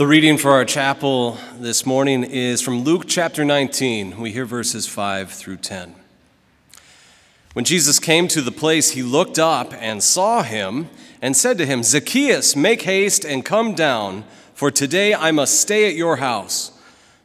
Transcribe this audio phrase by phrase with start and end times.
[0.00, 4.18] The reading for our chapel this morning is from Luke chapter 19.
[4.18, 5.94] We hear verses 5 through 10.
[7.52, 10.88] When Jesus came to the place, he looked up and saw him
[11.20, 14.24] and said to him, Zacchaeus, make haste and come down,
[14.54, 16.72] for today I must stay at your house.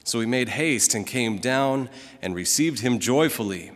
[0.04, 1.88] So he made haste and came down
[2.22, 3.72] and received him joyfully.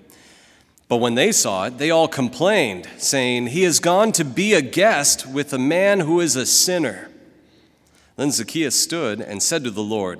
[0.89, 4.61] But when they saw it, they all complained, saying, He has gone to be a
[4.61, 7.09] guest with a man who is a sinner.
[8.20, 10.20] Then Zacchaeus stood and said to the Lord,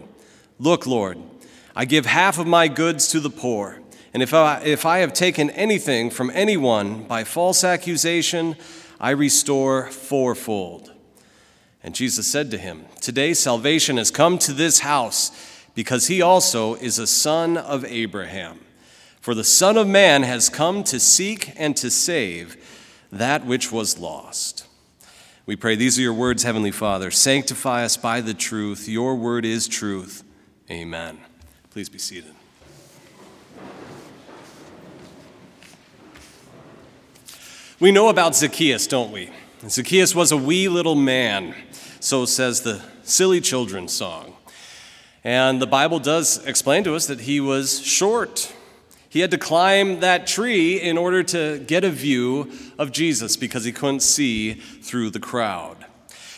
[0.58, 1.18] Look, Lord,
[1.76, 3.82] I give half of my goods to the poor,
[4.14, 8.56] and if I, if I have taken anything from anyone by false accusation,
[9.02, 10.94] I restore fourfold.
[11.84, 16.76] And Jesus said to him, Today salvation has come to this house, because he also
[16.76, 18.62] is a son of Abraham.
[19.20, 22.56] For the Son of Man has come to seek and to save
[23.12, 24.69] that which was lost.
[25.50, 27.10] We pray these are your words, Heavenly Father.
[27.10, 28.88] Sanctify us by the truth.
[28.88, 30.24] Your word is truth.
[30.70, 31.18] Amen.
[31.72, 32.36] Please be seated.
[37.80, 39.32] We know about Zacchaeus, don't we?
[39.68, 41.56] Zacchaeus was a wee little man,
[42.00, 44.36] so says the Silly Children song.
[45.24, 48.54] And the Bible does explain to us that he was short.
[49.10, 53.66] He had to climb that tree in order to get a view of Jesus because
[53.66, 55.86] he couldn't see through the crowd.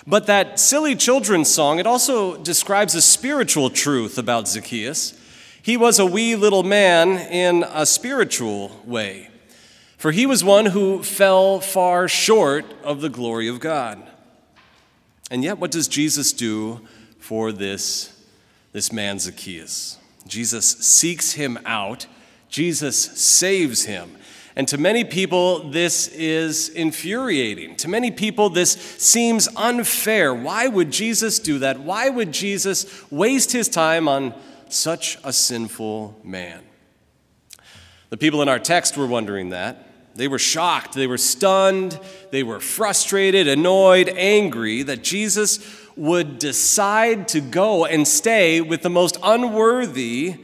[0.07, 5.19] But that silly children's song, it also describes a spiritual truth about Zacchaeus.
[5.61, 9.29] He was a wee little man in a spiritual way,
[9.97, 14.01] for he was one who fell far short of the glory of God.
[15.29, 16.81] And yet, what does Jesus do
[17.19, 18.25] for this,
[18.71, 19.97] this man Zacchaeus?
[20.25, 22.07] Jesus seeks him out
[22.51, 24.17] Jesus saves him.
[24.55, 27.77] And to many people, this is infuriating.
[27.77, 30.35] To many people, this seems unfair.
[30.35, 31.79] Why would Jesus do that?
[31.79, 34.35] Why would Jesus waste his time on
[34.67, 36.61] such a sinful man?
[38.09, 39.87] The people in our text were wondering that.
[40.15, 41.97] They were shocked, they were stunned,
[42.31, 48.89] they were frustrated, annoyed, angry that Jesus would decide to go and stay with the
[48.89, 50.35] most unworthy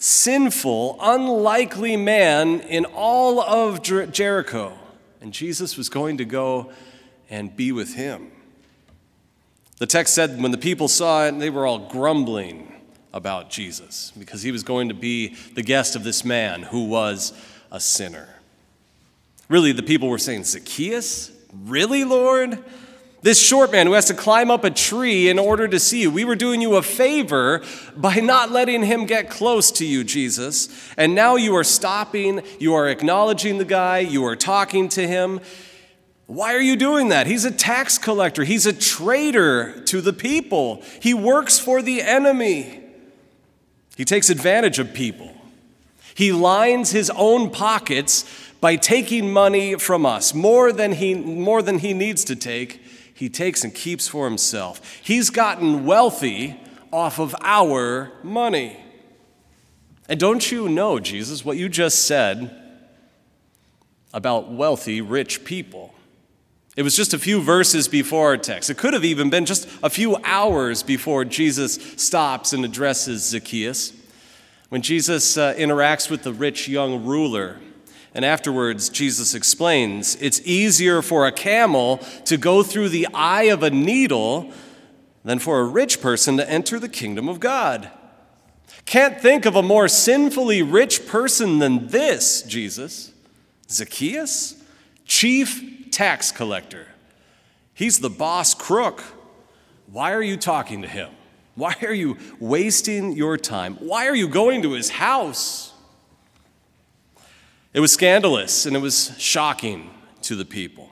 [0.00, 4.76] sinful, unlikely man in all of Jericho.
[5.20, 6.72] And Jesus was going to go
[7.28, 8.32] and be with him.
[9.78, 12.74] The text said when the people saw it, they were all grumbling
[13.12, 17.32] about Jesus because he was going to be the guest of this man who was
[17.70, 18.28] a sinner.
[19.48, 21.30] Really, the people were saying, Zacchaeus?
[21.64, 22.62] Really, Lord?
[23.22, 26.10] This short man who has to climb up a tree in order to see you.
[26.10, 27.62] We were doing you a favor
[27.94, 30.70] by not letting him get close to you, Jesus.
[30.96, 35.40] And now you are stopping, you are acknowledging the guy, you are talking to him.
[36.26, 37.26] Why are you doing that?
[37.26, 42.80] He's a tax collector, he's a traitor to the people, he works for the enemy.
[43.96, 45.34] He takes advantage of people.
[46.14, 48.24] He lines his own pockets
[48.62, 52.79] by taking money from us, more than he, more than he needs to take
[53.20, 54.98] he takes and keeps for himself.
[55.02, 56.58] He's gotten wealthy
[56.90, 58.82] off of our money.
[60.08, 62.50] And don't you know, Jesus, what you just said
[64.14, 65.92] about wealthy, rich people?
[66.78, 68.70] It was just a few verses before our text.
[68.70, 73.92] It could have even been just a few hours before Jesus stops and addresses Zacchaeus.
[74.70, 77.58] When Jesus uh, interacts with the rich young ruler,
[78.14, 83.62] and afterwards, Jesus explains it's easier for a camel to go through the eye of
[83.62, 84.52] a needle
[85.24, 87.90] than for a rich person to enter the kingdom of God.
[88.84, 93.12] Can't think of a more sinfully rich person than this, Jesus.
[93.68, 94.56] Zacchaeus,
[95.04, 96.88] chief tax collector.
[97.74, 99.02] He's the boss crook.
[99.86, 101.10] Why are you talking to him?
[101.54, 103.76] Why are you wasting your time?
[103.76, 105.69] Why are you going to his house?
[107.72, 109.90] It was scandalous and it was shocking
[110.22, 110.90] to the people.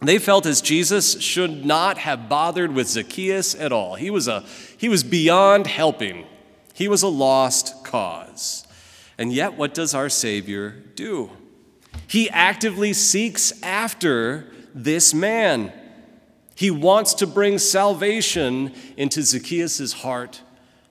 [0.00, 3.96] They felt as Jesus should not have bothered with Zacchaeus at all.
[3.96, 4.44] He was, a,
[4.78, 6.26] he was beyond helping,
[6.72, 8.66] he was a lost cause.
[9.18, 11.30] And yet, what does our Savior do?
[12.06, 15.72] He actively seeks after this man.
[16.54, 20.40] He wants to bring salvation into Zacchaeus' heart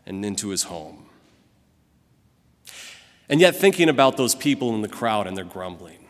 [0.06, 0.99] and into his home.
[3.30, 6.04] And yet, thinking about those people in the crowd and their grumbling,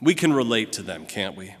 [0.00, 1.54] we can relate to them, can't we?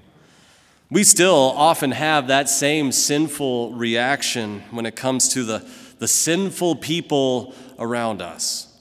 [0.90, 5.68] We still often have that same sinful reaction when it comes to the,
[5.98, 8.74] the sinful people around us.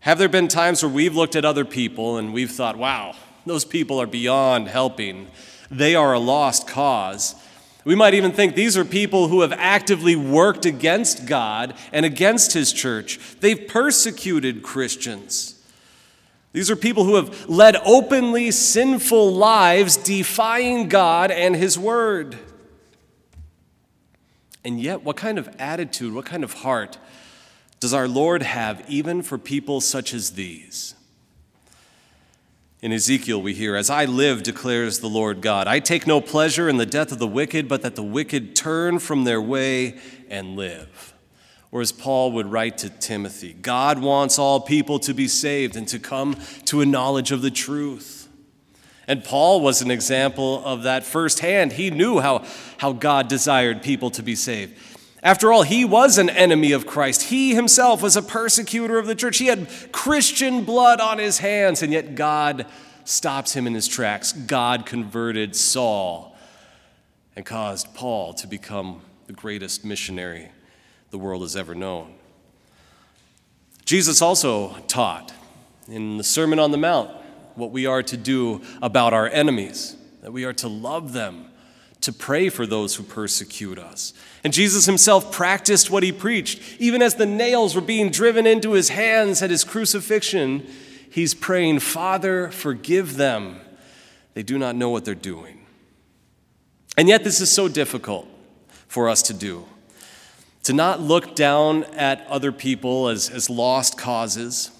[0.00, 3.14] Have there been times where we've looked at other people and we've thought, wow,
[3.46, 5.28] those people are beyond helping?
[5.70, 7.34] They are a lost cause.
[7.88, 12.52] We might even think these are people who have actively worked against God and against
[12.52, 13.18] His church.
[13.40, 15.58] They've persecuted Christians.
[16.52, 22.36] These are people who have led openly sinful lives, defying God and His Word.
[24.62, 26.98] And yet, what kind of attitude, what kind of heart
[27.80, 30.94] does our Lord have even for people such as these?
[32.80, 36.68] In Ezekiel, we hear, As I live, declares the Lord God, I take no pleasure
[36.68, 39.98] in the death of the wicked, but that the wicked turn from their way
[40.28, 41.12] and live.
[41.72, 45.88] Or as Paul would write to Timothy, God wants all people to be saved and
[45.88, 46.36] to come
[46.66, 48.28] to a knowledge of the truth.
[49.08, 51.72] And Paul was an example of that firsthand.
[51.72, 52.44] He knew how,
[52.76, 54.78] how God desired people to be saved.
[55.22, 57.24] After all, he was an enemy of Christ.
[57.24, 59.38] He himself was a persecutor of the church.
[59.38, 62.66] He had Christian blood on his hands, and yet God
[63.04, 64.32] stops him in his tracks.
[64.32, 66.36] God converted Saul
[67.34, 70.50] and caused Paul to become the greatest missionary
[71.10, 72.14] the world has ever known.
[73.84, 75.32] Jesus also taught
[75.88, 77.10] in the Sermon on the Mount
[77.54, 81.46] what we are to do about our enemies, that we are to love them
[82.00, 84.12] to pray for those who persecute us.
[84.44, 86.60] And Jesus himself practiced what he preached.
[86.78, 90.66] Even as the nails were being driven into his hands at his crucifixion,
[91.10, 93.60] he's praying, Father, forgive them.
[94.34, 95.66] They do not know what they're doing.
[96.96, 98.28] And yet, this is so difficult
[98.86, 99.66] for us to do
[100.68, 104.70] to not look down at other people as, as lost causes,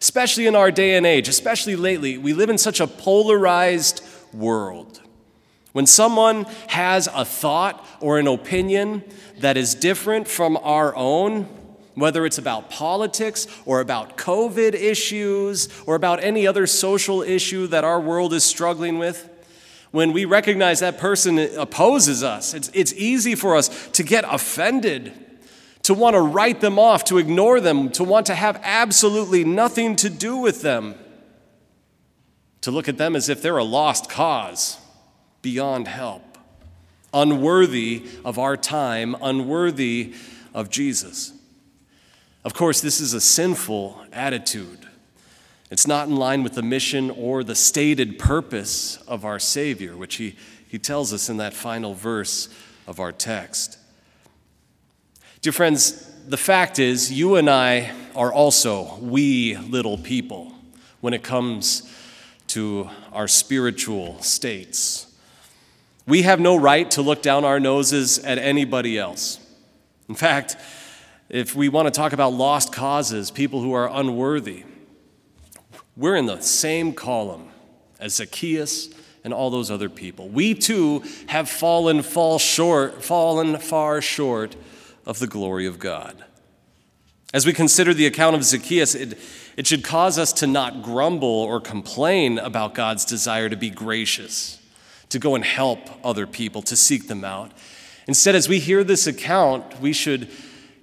[0.00, 2.16] especially in our day and age, especially lately.
[2.16, 5.01] We live in such a polarized world.
[5.72, 9.02] When someone has a thought or an opinion
[9.38, 11.48] that is different from our own,
[11.94, 17.84] whether it's about politics or about COVID issues or about any other social issue that
[17.84, 19.28] our world is struggling with,
[19.92, 25.12] when we recognize that person opposes us, it's, it's easy for us to get offended,
[25.82, 29.96] to want to write them off, to ignore them, to want to have absolutely nothing
[29.96, 30.94] to do with them,
[32.62, 34.78] to look at them as if they're a lost cause
[35.42, 36.38] beyond help,
[37.12, 40.14] unworthy of our time, unworthy
[40.54, 41.32] of Jesus.
[42.44, 44.88] Of course, this is a sinful attitude.
[45.70, 50.16] It's not in line with the mission or the stated purpose of our Savior, which
[50.16, 50.36] he,
[50.68, 52.48] he tells us in that final verse
[52.86, 53.78] of our text.
[55.40, 60.52] Dear friends, the fact is, you and I are also wee little people
[61.00, 61.90] when it comes
[62.48, 65.11] to our spiritual states.
[66.06, 69.38] We have no right to look down our noses at anybody else.
[70.08, 70.56] In fact,
[71.28, 74.64] if we want to talk about lost causes, people who are unworthy,
[75.96, 77.48] we're in the same column
[78.00, 78.88] as Zacchaeus
[79.22, 80.28] and all those other people.
[80.28, 84.56] We too have fallen fall short, fallen far short
[85.06, 86.24] of the glory of God.
[87.32, 89.18] As we consider the account of Zacchaeus, it,
[89.56, 94.61] it should cause us to not grumble or complain about God's desire to be gracious
[95.12, 97.52] to go and help other people, to seek them out.
[98.08, 100.28] Instead, as we hear this account, we should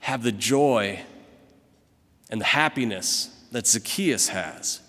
[0.01, 0.99] have the joy
[2.29, 4.81] and the happiness that Zacchaeus has.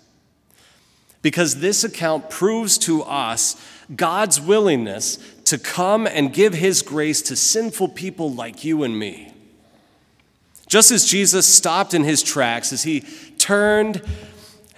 [1.21, 3.55] Because this account proves to us
[3.95, 9.33] God's willingness to come and give his grace to sinful people like you and me.
[10.67, 13.01] Just as Jesus stopped in his tracks, as he
[13.37, 14.01] turned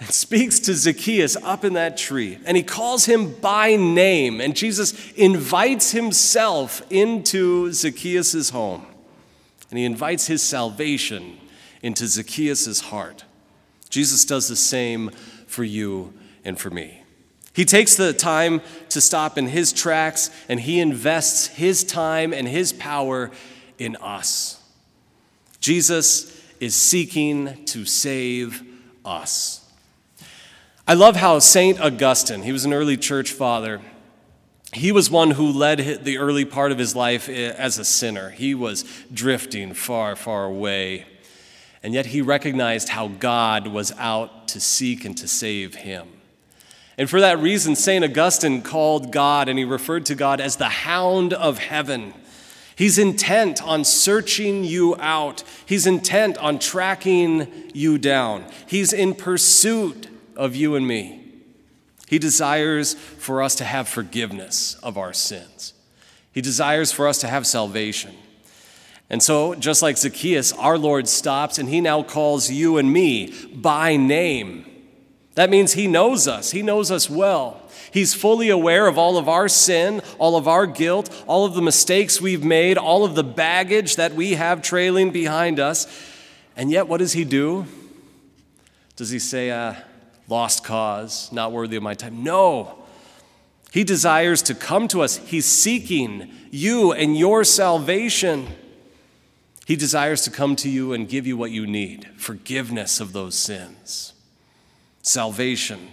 [0.00, 4.40] and speaks to Zacchaeus up in that tree, and he calls him by name.
[4.40, 8.86] And Jesus invites himself into Zacchaeus' home,
[9.70, 11.38] and he invites his salvation
[11.82, 13.24] into Zacchaeus' heart.
[13.88, 15.10] Jesus does the same
[15.46, 16.12] for you
[16.44, 17.02] and for me.
[17.52, 22.48] He takes the time to stop in his tracks, and he invests his time and
[22.48, 23.30] his power
[23.78, 24.60] in us.
[25.60, 28.62] Jesus is seeking to save
[29.04, 29.63] us.
[30.86, 31.80] I love how St.
[31.80, 33.80] Augustine, he was an early church father,
[34.74, 38.30] he was one who led the early part of his life eh, as a sinner.
[38.30, 41.06] He was drifting far, far away.
[41.82, 46.08] And yet he recognized how God was out to seek and to save him.
[46.98, 48.04] And for that reason, St.
[48.04, 52.12] Augustine called God and he referred to God as the hound of heaven.
[52.76, 60.08] He's intent on searching you out, he's intent on tracking you down, he's in pursuit
[60.36, 61.20] of you and me.
[62.06, 65.72] He desires for us to have forgiveness of our sins.
[66.32, 68.14] He desires for us to have salvation.
[69.10, 73.32] And so, just like Zacchaeus, our Lord stops and he now calls you and me
[73.54, 74.66] by name.
[75.34, 77.60] That means he knows us, he knows us well.
[77.90, 81.62] He's fully aware of all of our sin, all of our guilt, all of the
[81.62, 85.86] mistakes we've made, all of the baggage that we have trailing behind us.
[86.56, 87.66] And yet, what does He do?
[88.96, 89.74] Does He say, uh,
[90.28, 92.22] lost cause, not worthy of my time?
[92.22, 92.78] No.
[93.72, 95.16] He desires to come to us.
[95.16, 98.46] He's seeking you and your salvation.
[99.66, 103.34] He desires to come to you and give you what you need forgiveness of those
[103.34, 104.12] sins,
[105.02, 105.88] salvation.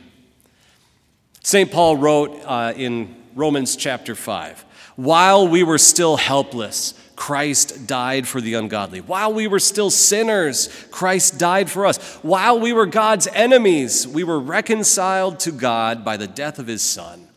[1.42, 1.72] St.
[1.72, 4.64] Paul wrote uh, in Romans chapter 5
[4.96, 9.00] While we were still helpless, Christ died for the ungodly.
[9.00, 12.16] While we were still sinners, Christ died for us.
[12.24, 16.82] While we were God's enemies, we were reconciled to God by the death of his
[16.82, 17.28] Son.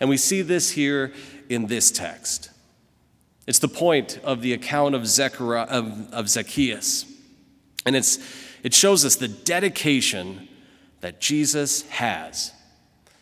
[0.00, 1.12] And we see this here
[1.48, 2.50] in this text.
[3.46, 7.04] It's the point of the account of, Zechariah, of, of Zacchaeus.
[7.86, 8.18] And it's,
[8.64, 10.48] it shows us the dedication
[11.00, 12.52] that Jesus has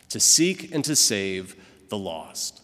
[0.09, 1.55] to seek and to save
[1.89, 2.63] the lost.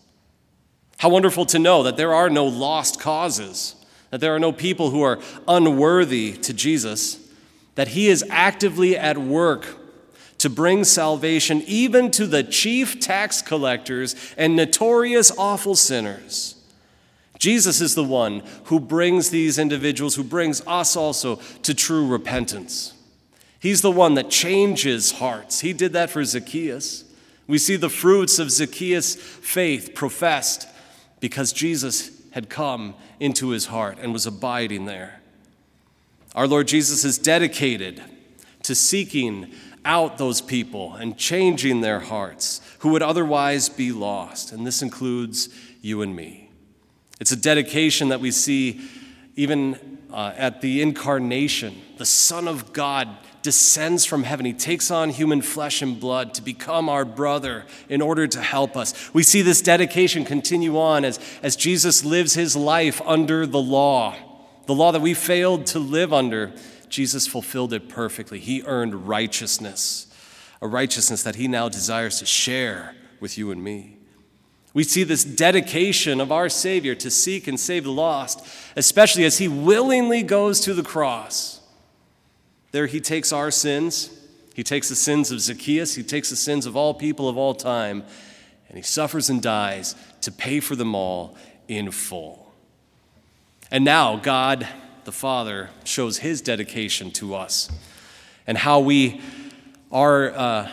[1.03, 3.75] How wonderful to know that there are no lost causes,
[4.09, 5.19] that there are no people who are
[5.49, 7.19] unworthy to Jesus,
[7.75, 9.67] that He is actively at work
[10.37, 16.55] to bring salvation even to the chief tax collectors and notorious awful sinners.
[17.37, 22.93] Jesus is the one who brings these individuals, who brings us also to true repentance.
[23.59, 25.59] He's the one that changes hearts.
[25.59, 27.03] He did that for Zacchaeus.
[27.45, 30.69] We see the fruits of Zacchaeus' faith professed
[31.23, 35.21] because Jesus had come into his heart and was abiding there.
[36.35, 38.03] Our Lord Jesus is dedicated
[38.63, 39.53] to seeking
[39.85, 44.51] out those people and changing their hearts who would otherwise be lost.
[44.51, 45.47] And this includes
[45.81, 46.49] you and me.
[47.21, 48.81] It's a dedication that we see
[49.37, 51.81] even uh, at the incarnation.
[51.99, 53.07] The Son of God
[53.43, 54.45] descends from heaven.
[54.45, 58.75] He takes on human flesh and blood to become our brother in order to help
[58.75, 59.13] us.
[59.13, 64.15] We see this dedication continue on as, as Jesus lives his life under the law,
[64.65, 66.53] the law that we failed to live under.
[66.89, 68.39] Jesus fulfilled it perfectly.
[68.39, 70.07] He earned righteousness,
[70.61, 73.97] a righteousness that he now desires to share with you and me.
[74.73, 78.45] We see this dedication of our Savior to seek and save the lost,
[78.75, 81.59] especially as he willingly goes to the cross.
[82.73, 84.09] There he takes our sins,
[84.55, 87.53] he takes the sins of Zacchaeus, he takes the sins of all people of all
[87.53, 88.03] time,
[88.67, 91.37] and he suffers and dies to pay for them all
[91.67, 92.51] in full.
[93.69, 94.67] And now God
[95.03, 97.69] the Father shows his dedication to us
[98.47, 99.21] and how we
[99.91, 100.31] are.
[100.31, 100.71] Uh,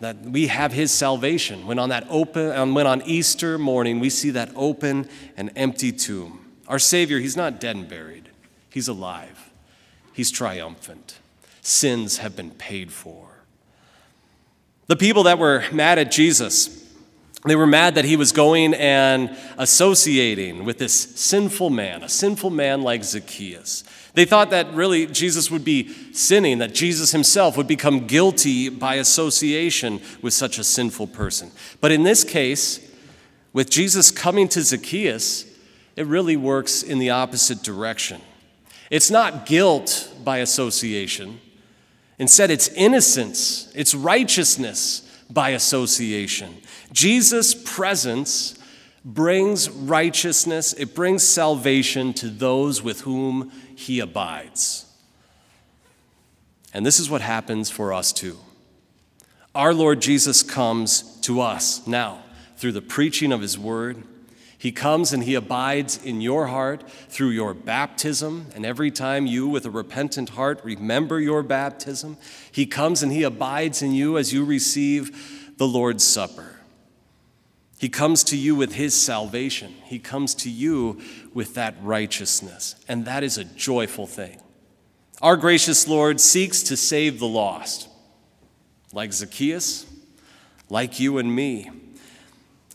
[0.00, 1.66] that we have his salvation.
[1.66, 6.44] When on that open, when on Easter morning we see that open and empty tomb.
[6.68, 8.28] Our Savior, he's not dead and buried.
[8.68, 9.50] He's alive.
[10.12, 11.20] He's triumphant.
[11.64, 13.26] Sins have been paid for.
[14.86, 16.86] The people that were mad at Jesus,
[17.46, 22.50] they were mad that he was going and associating with this sinful man, a sinful
[22.50, 23.82] man like Zacchaeus.
[24.12, 28.96] They thought that really Jesus would be sinning, that Jesus himself would become guilty by
[28.96, 31.50] association with such a sinful person.
[31.80, 32.78] But in this case,
[33.54, 35.46] with Jesus coming to Zacchaeus,
[35.96, 38.20] it really works in the opposite direction.
[38.90, 41.40] It's not guilt by association.
[42.18, 46.56] Instead, it's innocence, it's righteousness by association.
[46.92, 48.58] Jesus' presence
[49.04, 54.86] brings righteousness, it brings salvation to those with whom he abides.
[56.72, 58.38] And this is what happens for us too.
[59.54, 62.22] Our Lord Jesus comes to us now
[62.56, 64.02] through the preaching of his word.
[64.64, 68.46] He comes and he abides in your heart through your baptism.
[68.54, 72.16] And every time you, with a repentant heart, remember your baptism,
[72.50, 76.60] he comes and he abides in you as you receive the Lord's Supper.
[77.76, 79.74] He comes to you with his salvation.
[79.84, 80.98] He comes to you
[81.34, 82.74] with that righteousness.
[82.88, 84.40] And that is a joyful thing.
[85.20, 87.86] Our gracious Lord seeks to save the lost,
[88.94, 89.84] like Zacchaeus,
[90.70, 91.70] like you and me.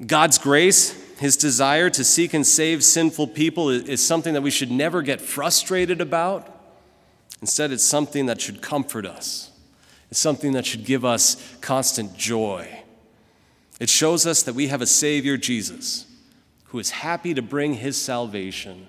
[0.05, 4.71] God's grace, his desire to seek and save sinful people, is something that we should
[4.71, 6.55] never get frustrated about.
[7.41, 9.51] Instead, it's something that should comfort us,
[10.09, 12.83] it's something that should give us constant joy.
[13.79, 16.05] It shows us that wee have a Savior, Jesus,
[16.65, 18.87] who is happy to bring his salvation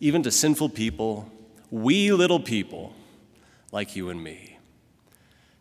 [0.00, 1.30] even to sinful people,
[1.70, 2.94] we little people
[3.72, 4.58] like you and me.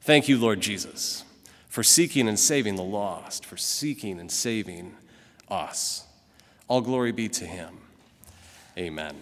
[0.01, 1.23] Thank you, Lord Jesus,
[1.69, 4.95] for seeking and saving the lost, for seeking and saving
[5.53, 6.05] us.
[6.67, 7.77] All glory be to him.
[8.77, 9.15] Amen.